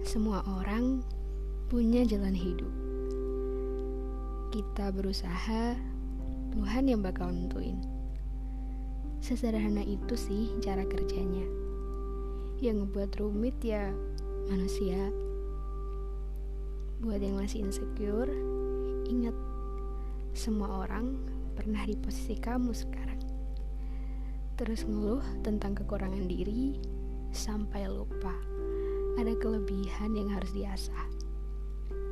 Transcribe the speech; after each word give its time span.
Semua 0.00 0.40
orang 0.48 1.04
punya 1.68 2.08
jalan 2.08 2.32
hidup. 2.32 2.72
Kita 4.48 4.88
berusaha, 4.96 5.76
Tuhan 6.56 6.88
yang 6.88 7.04
bakal 7.04 7.28
nentuin. 7.28 7.76
Sesederhana 9.20 9.84
itu 9.84 10.16
sih 10.16 10.56
cara 10.64 10.88
kerjanya. 10.88 11.44
Yang 12.64 12.88
ngebuat 12.88 13.12
rumit 13.20 13.60
ya 13.60 13.92
manusia. 14.48 15.12
Buat 17.04 17.20
yang 17.20 17.36
masih 17.36 17.68
insecure, 17.68 18.32
ingat 19.04 19.36
semua 20.32 20.88
orang 20.88 21.20
pernah 21.52 21.84
di 21.84 21.94
posisi 22.00 22.40
kamu 22.40 22.72
sekarang. 22.72 23.20
Terus 24.56 24.88
ngeluh 24.88 25.44
tentang 25.44 25.76
kekurangan 25.76 26.24
diri 26.24 26.80
sampai 27.36 27.84
lupa 27.86 28.59
ada 29.20 29.36
kelebihan 29.36 30.16
yang 30.16 30.32
harus 30.32 30.48
diasah. 30.56 31.04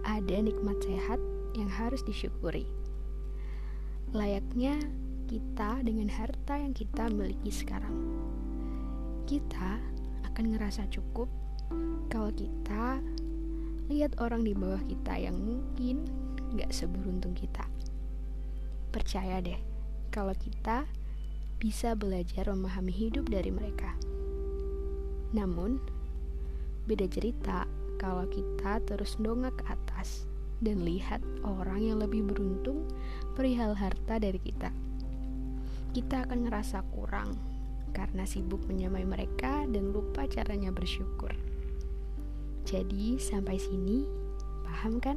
Ada 0.05 0.45
nikmat 0.45 0.77
sehat 0.85 1.17
yang 1.57 1.73
harus 1.73 2.05
disyukuri. 2.05 2.69
Layaknya 4.13 4.77
kita 5.29 5.81
dengan 5.81 6.13
harta 6.13 6.61
yang 6.61 6.77
kita 6.77 7.09
miliki 7.09 7.49
sekarang. 7.49 7.97
Kita 9.25 9.81
akan 10.29 10.45
ngerasa 10.53 10.85
cukup 10.93 11.33
kalau 12.13 12.29
kita 12.33 13.01
lihat 13.89 14.17
orang 14.21 14.45
di 14.45 14.53
bawah 14.53 14.81
kita 14.85 15.17
yang 15.17 15.37
mungkin 15.37 16.05
gak 16.57 16.73
seberuntung 16.73 17.33
kita. 17.33 17.65
Percaya 18.93 19.41
deh, 19.41 19.61
kalau 20.13 20.33
kita 20.37 20.89
bisa 21.61 21.93
belajar 21.93 22.49
memahami 22.49 22.93
hidup 22.93 23.29
dari 23.29 23.53
mereka. 23.53 23.93
Namun, 25.37 25.98
beda 26.89 27.05
cerita 27.13 27.69
kalau 28.01 28.25
kita 28.33 28.81
terus 28.89 29.21
dongak 29.21 29.53
ke 29.61 29.65
atas 29.69 30.25
dan 30.65 30.81
lihat 30.83 31.21
orang 31.45 31.85
yang 31.85 32.01
lebih 32.01 32.25
beruntung 32.25 32.89
perihal 33.37 33.77
harta 33.77 34.17
dari 34.17 34.41
kita. 34.41 34.73
Kita 35.93 36.25
akan 36.25 36.49
ngerasa 36.49 36.81
kurang 36.97 37.37
karena 37.93 38.25
sibuk 38.25 38.65
menyamai 38.65 39.05
mereka 39.05 39.69
dan 39.69 39.93
lupa 39.93 40.25
caranya 40.25 40.73
bersyukur. 40.73 41.31
Jadi, 42.69 43.17
sampai 43.17 43.57
sini, 43.57 44.05
paham 44.65 45.01
kan? 45.01 45.17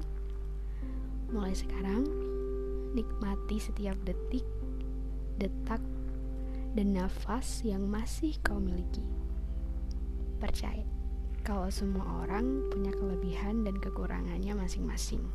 Mulai 1.35 1.52
sekarang, 1.52 2.08
nikmati 2.95 3.59
setiap 3.59 4.00
detik, 4.08 4.47
detak, 5.35 5.83
dan 6.75 6.95
nafas 6.95 7.59
yang 7.67 7.91
masih 7.91 8.39
kau 8.39 8.56
miliki. 8.56 9.03
Percaya 10.39 11.00
kalau 11.42 11.73
semua 11.73 12.06
orang 12.22 12.70
punya 12.70 12.94
kelebihan 12.94 13.66
dan 13.66 13.81
kekurangannya 13.81 14.53
masing-masing. 14.53 15.25